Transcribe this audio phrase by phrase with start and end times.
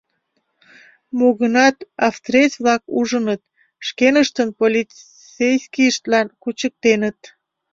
[1.17, 3.41] Мо гынат австриец-влак ужыныт,
[3.87, 7.19] шкеныштын полицейскийыштлан кучыктеныт.